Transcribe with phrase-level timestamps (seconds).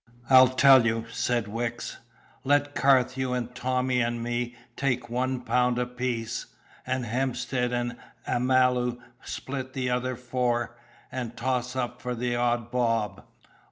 [0.31, 1.97] "I'll tell you," said Wicks.
[2.43, 6.47] "Let Carthew and Tommy and me take one pound apiece,
[6.87, 10.75] and Hemstead and Amalu split the other four,
[11.11, 13.23] and toss up for the odd bob."